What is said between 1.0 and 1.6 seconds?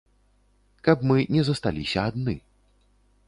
мы не